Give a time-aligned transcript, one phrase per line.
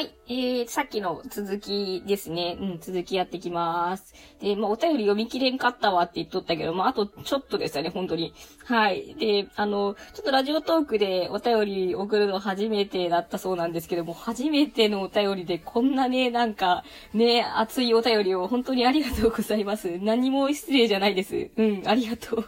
[0.00, 0.14] はい。
[0.28, 2.56] えー、さっきの続きですね。
[2.58, 4.14] うん、続きやってきます。
[4.40, 8.32] で、まあ、お便り読み切れんかったわって言っとったけど、まあ、あとちょっとでしたね、本当に。
[8.64, 9.14] はい。
[9.16, 16.82] で、あの、ちょっとラジオトークでお便り送るの初めてだったそうなんですけども、初めてのお便りでこんなね、なんか、
[17.12, 19.98] ね、熱いお便りを本当にありがとうございます。
[19.98, 21.50] 何も失礼じゃないです。
[21.58, 22.44] うん、ありがとう。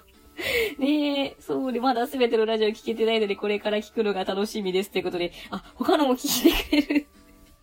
[0.78, 4.90] ねえ、そうで、まだすべてのラジオ聞けてないので、これから聞くのが楽しみです。
[4.90, 7.06] ということで、あ、他のも聞いてくれる。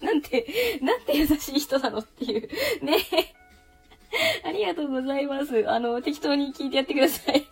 [0.02, 0.46] なんて、
[0.82, 2.50] なんて優しい人なのっていう。
[2.84, 2.98] ね
[4.44, 5.70] ありがとうございます。
[5.70, 7.48] あの、適当に聞いてやってください。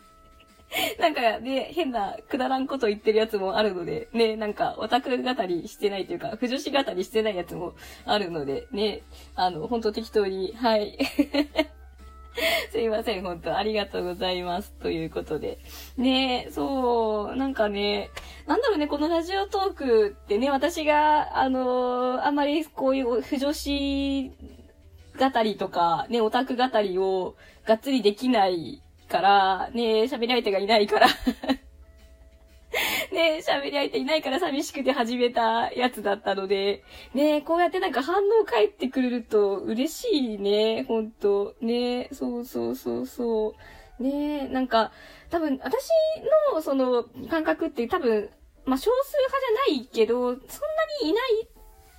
[0.99, 7.75] なんかね、変なくだらんこと言ってるやつもあるので、ね、なんかオタク語りしてないというか、不女子語りしてないやつも
[8.05, 9.03] あるので、ね、
[9.35, 10.97] あの、ほんと適当に、はい。
[12.71, 14.71] すいません、本当ありがとうございます。
[14.79, 15.57] ということで。
[15.97, 18.09] ねそう、なんかね、
[18.45, 24.31] なんだろうね、このラジオトークってね、私が、あのー、あんまりこういう不女子
[25.17, 31.07] 語りとか、ね、オタク語りをがっつりできないから、ね、喋り相手がいないから
[33.17, 36.83] ね、喋り相手いないから寂しくて始めたやつだったので、
[37.15, 41.55] ね、こうやってなんか反応返ってくれると嬉しいね、ほんと。
[41.59, 43.55] ね、そうそうそうそ
[43.99, 44.03] う。
[44.03, 44.91] ね、なんか、
[45.31, 45.87] 多分、私
[46.53, 48.29] のその感覚って多分、
[48.65, 50.39] まあ、少数派じゃないけど、そんな
[51.01, 51.47] にいない、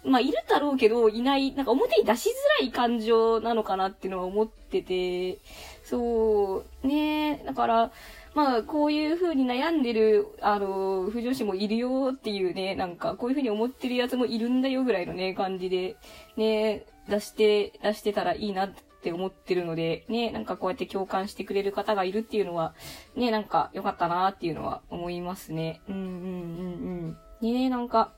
[0.04, 5.38] まあ、いるだろうけど、いない、なんか表に出しづらい感情なのかなっていうのは思ってて、
[5.82, 7.92] そう、ねだから、
[8.34, 15.96] まあ、こういう風に悩んでる、あの、不女子もいるよっていうね、なんか、こういう風に思ってるやつもいるんだよぐらいのね、感じで、
[16.36, 18.70] ね、出して、出してたらいいなっ
[19.02, 22.74] て思ってるので、ね、なんかこうやって共感してくれる方がいるっていうのは、
[23.16, 25.80] ね、なんか良かったなっていうのは思いますね。
[25.88, 27.52] うんうんうんうん。
[27.52, 28.12] ね、なんか、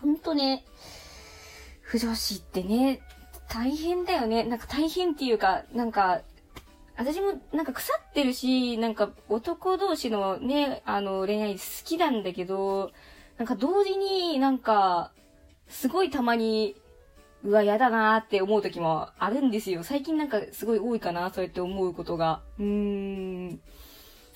[0.00, 0.64] ほんとね、
[1.82, 3.00] 不女子ってね、
[3.48, 4.44] 大変だよね。
[4.44, 6.20] なんか大変っていうか、なんか、
[6.98, 12.90] 私もなんか腐ってるし、なんか男同士のね、あの恋愛好きなんだけど、
[13.38, 15.12] なんか同時になんか、
[15.68, 16.74] すごいたまに、
[17.44, 19.84] うわ、嫌だなーって思う時もあるんですよ。
[19.84, 22.42] 最近なんかすごい多いかな、そうやって思うことが。
[22.58, 23.60] うーん。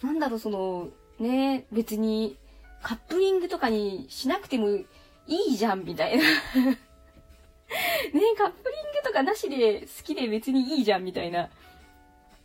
[0.02, 2.38] なんだろう、その、ね、別に、
[2.80, 4.86] カップリングとかにしなくてもい
[5.26, 11.50] いじゃん、みたいな ね、カップリングとかなしで好きで別にいいじゃん、みたいな。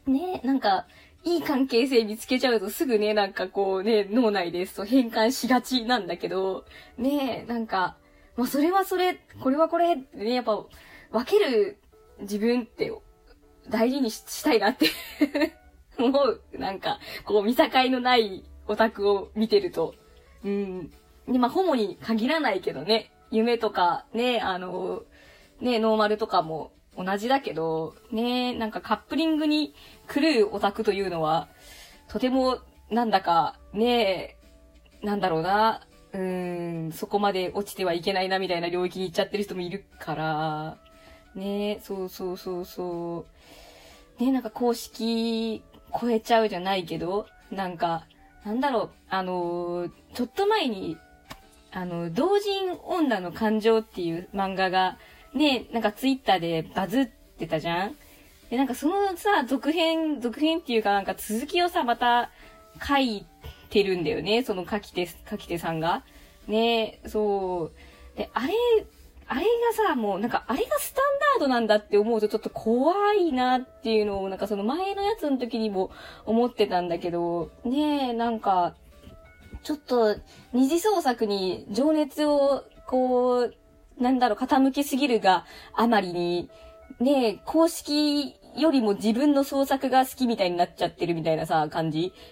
[0.08, 0.88] ね、なんか、
[1.24, 6.66] いい関係性見つけちゃうとすぐね、なんかこうね、脳内ですと変換しがちなんだけど、
[6.98, 7.98] ね、なんか、
[8.38, 10.64] まあそれはそれ、これはこれね、やっぱ、
[11.12, 11.78] 分ける
[12.22, 12.92] 自分って
[13.70, 14.88] 大事にしたいなって
[16.00, 16.42] 思う。
[16.54, 19.96] なんか、こう見境のないオタクを見てると。
[20.44, 20.92] うん。
[21.28, 25.04] で、まあ、ホモに限らないけどね、夢とか、ね、あの、
[25.60, 29.74] ね、ノーマルとかも同じだけど、ね、なんかカップリングに
[30.14, 31.48] 狂うオタクというのは、
[32.08, 32.60] とても、
[32.90, 34.38] なんだか、ね
[35.04, 40.78] なんだろうな、うーん、そこまで落ちてはいけないなみたいな領域に行っちゃってる人もいるから、
[41.36, 43.26] ねそうそうそうそ
[44.20, 44.24] う。
[44.24, 45.62] ねなんか公式
[46.00, 48.06] 超えちゃうじゃないけど、なんか、
[48.44, 50.98] なんだろう、あのー、ちょっと前に、
[51.72, 54.98] あの、同人女の感情っていう漫画が、
[55.38, 57.06] ね、なんかツイッターでバズっ
[57.38, 57.96] てたじゃん？
[58.50, 62.30] で、なんかそのさ、続編、続編っていうかなんか続きをさ、また
[62.86, 63.26] 書い
[63.70, 64.44] てるんだよね？
[64.44, 66.04] その書き手、書き手さんが。
[66.48, 67.72] ねそ
[68.16, 68.18] う。
[68.18, 68.54] で、あれ、
[69.28, 69.48] あれが
[69.90, 75.92] さ、もうなんかあれがスタンダードなんだって思うとちょっと怖いなっていうのをなんかその前のやつの時にも
[76.26, 78.76] 思ってたんだけど、ねえ、なんか、
[79.64, 80.16] ちょっと
[80.54, 83.54] 二次創作に情熱をこう、
[84.00, 86.50] なんだろう、傾きすぎるがあまりに、
[87.00, 92.14] ね公式よりも自分の創作が好きみたいになっちゃってるみたいなさ、感じ。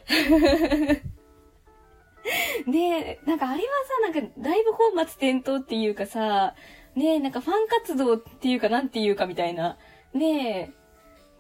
[2.66, 3.70] ねなんかあれは
[4.04, 6.56] さ、なんかだいぶ本末転倒っていうかさ、
[6.96, 9.78] ねなんかファン活動っていうかなんていうかみたいな、
[10.14, 10.74] ね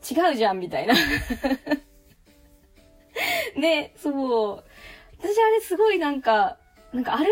[0.09, 0.93] 違うじゃんみたいな。
[3.57, 4.15] ねそう。
[5.17, 6.59] 私あれすごいなんか、
[6.93, 7.25] なんかあるあ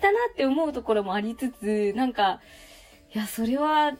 [0.00, 2.40] るだなって思うところもありつつ、なんか、
[3.14, 3.92] いや、それは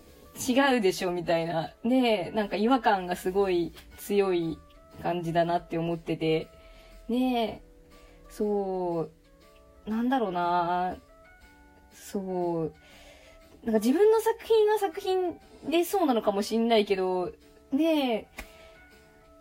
[0.49, 1.73] 違うでしょ、みたいな。
[1.85, 4.59] ねなんか違和感がすごい強い
[5.03, 6.49] 感じだなって思ってて。
[7.09, 7.63] ね
[8.29, 9.09] そ
[9.87, 10.97] う、なんだろうな
[11.93, 12.73] そう、
[13.65, 15.39] なんか自分の作品は作品
[15.69, 17.33] でそうなのかもしんないけど、
[17.73, 18.29] ね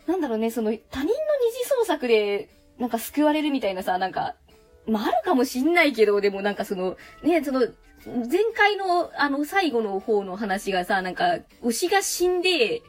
[0.08, 1.14] なんだろうね、その他人の二
[1.54, 4.36] 次創作で、なんか救われるみたいなさ、なんか、
[4.88, 7.62] まあ、あるかもしんないけど、でもなんかその、ね、その、
[8.06, 12.82] 前回の、あの、最後の方の話がさ、なんか、推しが死んで、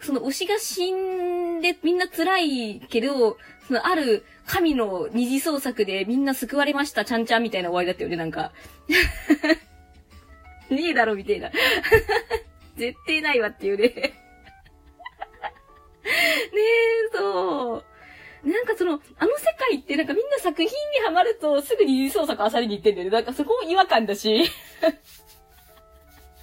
[0.00, 8.52] その推しが死んでみんな辛いけど、そのある神の二次創作でみんな救われました、ちゃんちゃんみたいな終わりだったよね、なんか。
[10.70, 11.50] ねえだろ、みたいな。
[12.76, 13.88] 絶対ないわっていうね。
[13.94, 14.12] ね
[16.02, 17.84] え、そう。
[18.44, 19.00] なんかその、あの
[19.36, 20.72] 世界ってなんかみんな作品に
[21.04, 23.10] ハマるとすぐに二次創作あさりに行ってんだよね。
[23.10, 24.44] なんかそこも違和感だし。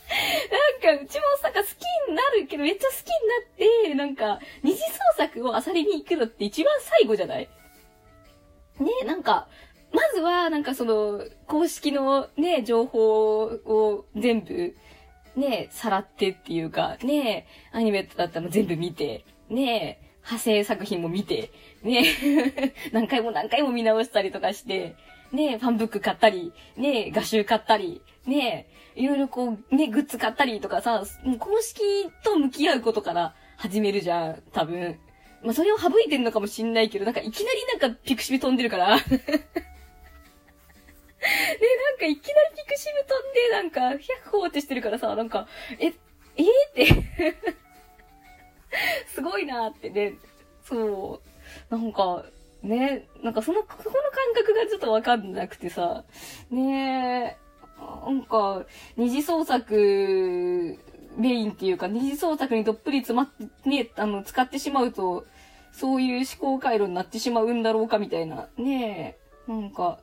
[0.10, 1.66] なんか、うちもさ、好き
[2.10, 7.50] になるけど、めっちゃ好きになって、なんか、二次創作を漁りに行くのって一番最後じゃない？
[8.80, 9.50] ねなんか、
[9.92, 14.76] まずは、なんかその、公式のね、情報を全部、
[15.36, 21.52] ね、さらってっていうか、ね、アニメだったら全部見て、ね、派生作品も見て、
[21.84, 22.04] ね、
[22.92, 24.96] 何回も何回も見直したりとかして、
[25.32, 31.06] ね、ファンブック買ったり、ね、画集買ったり、ね、いろいろこう、ね、グッズ買ったりとかさ、
[31.40, 31.82] 公式
[32.24, 35.00] と向き合うことから始めるじゃん、多分。
[35.44, 38.98] まあ、それを省いてんのかもしんないけど、なんかいきなりなんかピクシブ飛んでるから。
[38.98, 39.10] ね、なん
[41.98, 45.48] かいきなりピクシブ飛んで、なんか、ヒャッホーってしてるからさ、なんか、
[45.80, 45.96] え、えー、っ
[46.74, 46.94] て
[49.08, 50.16] すごいなってね。
[50.64, 51.22] そ
[51.72, 51.76] う。
[51.76, 52.26] なんか、
[52.64, 54.02] ね、なんかその、ここの感
[54.36, 56.04] 覚がちょっとわかんなくてさ、
[56.50, 57.38] ね
[58.06, 58.66] なんか、
[58.96, 60.78] 二次創作
[61.16, 65.26] メインっていうか、二次創作にどっぷり詰まって、ね、あの、使ってしまうと、
[65.72, 68.48] そういう思考回路になってしまうんだろうかみたいな。
[68.58, 70.00] ね、なんか、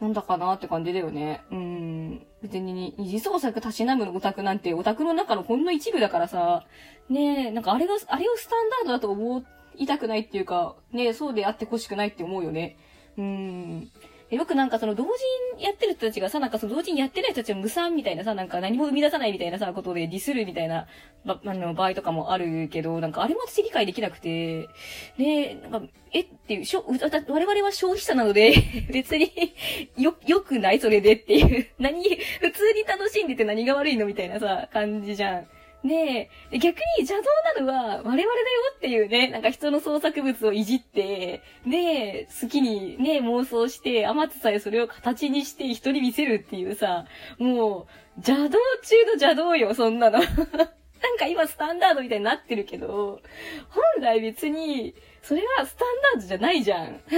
[0.00, 1.42] なんだかなって感じだよね。
[1.50, 2.26] うん。
[2.42, 6.64] 別に二次創作たしなむオタクなんてオタクの中のほんの一部だからさ、
[7.10, 9.44] ねえ、なんかあれが、あれをスタンダードだと思
[9.76, 12.76] いたくないっていうか、ねえ、そうであってほしくないって思うよね。
[13.18, 13.90] うん。
[14.30, 20.86] よくなんかその同人やってる人たちがさ、なんかその同人やってない人たちは無産みたいなさ、なんか何も生み出さないみたいなさ、ことでディスるみたいな、
[21.24, 24.68] ば、あの、場合とかもあるけど、なんかあれも私理解できなくて、
[25.18, 25.82] ねなんか、
[26.12, 28.54] えっていう、しょ、我々は消費者なので
[28.92, 29.32] 別に
[29.96, 32.02] よ、良くないそれでっていう何、
[32.40, 35.48] 普通に楽しんでて何が悪いのみたいなさ、感じじゃん。
[35.84, 37.24] で、逆に邪道
[37.56, 38.26] なのは我々だよ
[38.76, 47.06] っていうね、なんか人の創作物をいじって、で、好きにね、妄想して、余ってさえそれを形にして人に見せるっていうさ、
[47.38, 47.86] もう、
[48.16, 50.18] 邪道中の邪道よ、そんなの。
[50.20, 50.28] なん
[51.16, 53.22] か今スタンダードみたいになってるけど、
[53.70, 57.00] 本来別に、それはスタンダードじゃないじゃん。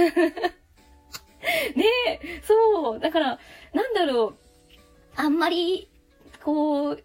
[1.75, 2.99] ねえ、そう。
[3.01, 3.39] だから、
[3.73, 4.35] なんだろう。
[5.17, 5.89] あんまり、
[6.41, 7.03] こう、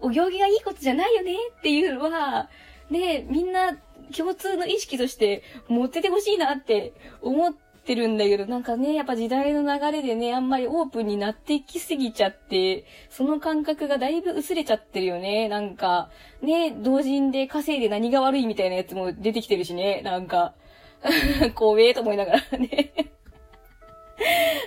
[0.00, 2.48] お行儀がいいことじゃないよねっていうのは、
[2.90, 3.76] ね、みんな
[4.16, 6.92] 共通の意識として持っててほしいなって
[7.22, 7.54] 思っ
[7.84, 15.48] てるんだけど、なんかね、やっぱ時代の流れでね、あんまりオープンになってきすぎちゃって、その感覚がだいぶ薄れちゃってるよね。
[15.48, 16.10] なんか、
[16.42, 20.54] ね、同人で稼いで何が悪いみたいなやつも出てきてるしね、なんか、
[21.54, 22.92] 怖えと思いながらね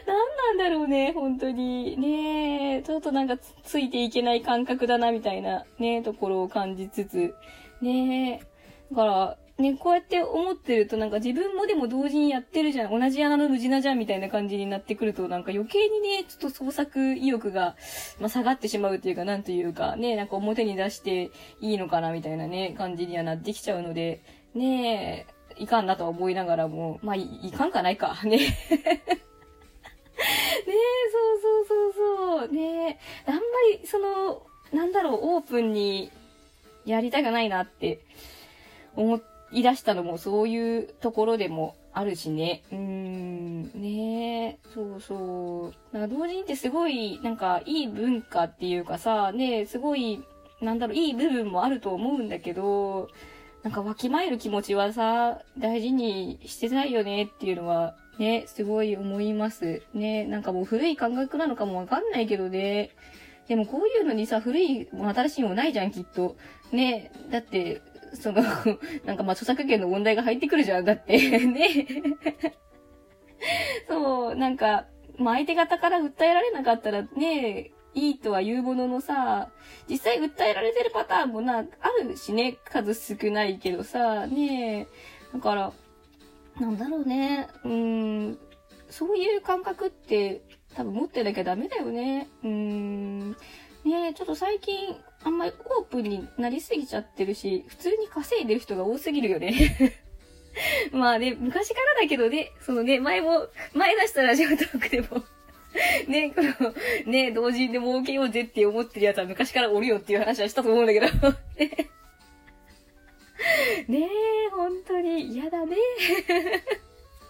[0.08, 1.98] 何なんだろうね、本当に。
[2.00, 7.36] ねちょっとなんかついていけない感覚だな、みたいなね、ところを感じつつ。
[7.82, 8.42] ね
[8.92, 13.00] だから、ね、こうやって思ってるとなんか自分もでも同時にやってるじゃん。
[13.00, 17.76] 同じ穴の無地なじゃんみたいな感じになってくるとなんか余計にね、ちょっと創作意欲が、
[18.20, 21.30] まあ、下がってしまうというか、なんというか、ね、なんか表に出して
[21.62, 24.24] いいのかなみたいなね、感じにはなってきちゃうので、
[24.56, 28.18] ねえいかんなとは思いながらも、まあ、い、いかんかないか。
[28.24, 28.40] ね、
[30.68, 30.74] ね
[31.12, 32.52] そうそうそうそう。
[32.52, 33.42] ねえ、あんま
[33.72, 36.12] り、その、なんだろう、オープンに
[36.86, 38.00] やりたくないなって
[38.96, 42.64] 思い出したのもそういうところでもあるしね。
[42.72, 45.98] うーん、ねえ、そうそう。
[45.98, 50.24] なんか同人ってすごい、なんかいい文化っていうかさ、ねすごい、
[50.62, 53.10] なんだろう、いい部分もあると思うんだけど、
[53.62, 59.82] なんかわきまえる気持ちはさ、大事にしてないよねっていうのはね、すごい思います。
[59.94, 62.92] ね、なんかもう古い感覚なのかもわかんないけどね。
[63.48, 66.36] でもこういうのにさ、古いも新しいもないじゃん、きっと。
[66.72, 67.82] ね、だって、
[68.14, 68.44] その
[69.06, 71.88] なんかまあ著作権の問題が入ってくるじゃん、だって ね。
[73.90, 74.86] そう、なんか、
[75.18, 79.50] まあ相手方から訴えられなかったらね、いいとは言うもののさ、
[79.90, 81.64] 実際訴えられてるパターンもな、あ
[82.04, 84.88] るしね、数少ないけどさ、ね
[85.34, 85.74] だから、
[86.60, 87.48] なんだろうね。
[87.64, 88.40] うん。
[88.90, 90.42] そういう感覚って
[90.76, 92.30] 多分持ってなきゃダメだよね。
[92.44, 93.32] うん。
[93.32, 99.54] ねちょっと最近あんまりオープンになりすぎちゃってるし、普通に稼いでる人が多すぎるよね
[100.92, 105.24] まあね、昔からだけどね、そのね、前も、前出したラジオトークでも
[106.08, 106.74] ね、この、
[107.12, 111.08] ね、同人で儲けようぜって思ってるやつは昔からおるよっていう話はしたと思うんだけど。
[111.58, 111.90] ね
[113.88, 114.10] ね
[114.48, 115.76] え、本当に嫌だね。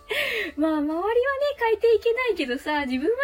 [0.57, 1.15] まあ、周りはね、
[1.59, 3.17] 変えていけないけどさ、自分は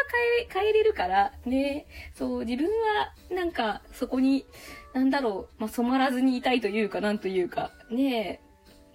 [0.50, 1.86] 変え、変えれるから、ね。
[2.15, 4.46] そう、自分は、なんか、そこに、
[4.93, 8.41] なんだろう、まあ、染まらずにいたいというか、なんというか、ね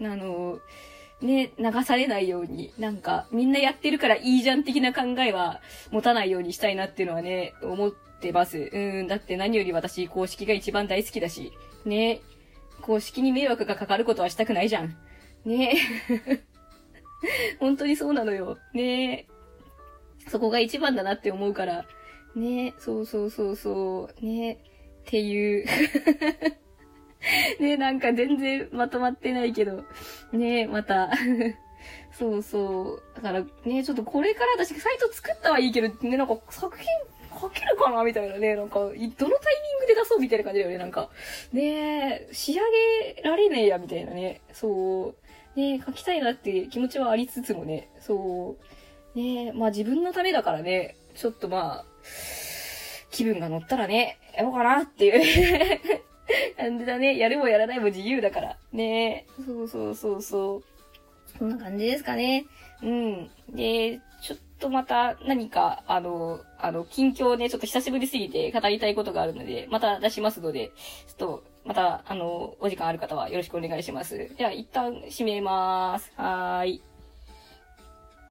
[0.01, 0.59] えあの、
[1.21, 5.61] ね、流されないように、なんか、みんなやってるからいいじゃん的な考えは
[5.91, 8.71] 持たないようにしたいなっていうのはね、思ってます。
[8.73, 11.53] うん、だって何より私、公式が一番大好きだし、
[11.85, 12.21] ね、
[12.85, 14.95] 公式に迷惑がかかることはしたくないじゃん。
[15.47, 15.75] ね
[16.11, 16.43] え
[17.59, 18.59] 本当にそうなのよ。
[18.75, 19.27] ねえ
[20.29, 21.87] そこが一番だなって思うから。
[22.37, 24.25] ねえそうそうそうそう。
[24.25, 24.57] ねえっ
[25.07, 25.67] ていう
[27.59, 29.85] ねえなんか全然まとまってないけど。
[30.33, 31.11] ねえまた
[32.13, 33.03] そうそう。
[33.17, 36.87] だからね、ちょっとこれから私サイト作ったはいいけど、ね、なんか作品
[37.45, 38.03] 書けるかな？
[38.05, 38.55] みたいなね。
[38.57, 40.79] なんか、どのタイミングで出そうみたいな感じだよね。
[40.79, 41.11] なんか、
[41.53, 42.61] ね仕上
[43.15, 44.41] げられねえや、みたいなね。
[44.53, 45.15] そ
[45.57, 45.61] う。
[45.61, 47.89] ね書きたいなって気持ちはありつつもね。
[48.01, 48.57] そ
[49.15, 49.19] う。
[49.19, 50.97] ねまあ自分のためだからね。
[51.15, 51.85] ちょっとまあ、
[53.11, 55.81] 気分が乗ったらね、やろうかなっていう
[56.59, 57.17] 感じだね。
[57.17, 58.57] やるもやらないも自由だから。
[58.73, 60.63] ねそうそうそうそう。
[61.39, 62.47] そんな感じですかね。
[62.83, 63.31] うん。
[63.51, 70.73] で、ちょっとまた何か、あの、あの、近況ね、ちょっと久しぶりすぎて語りたいことがあるので、また出しますので、
[71.07, 74.35] ちょっと、また、あの、お時間ある方はよろしくお願いします。
[74.37, 76.13] では、一旦閉めます。
[76.17, 76.94] はーい。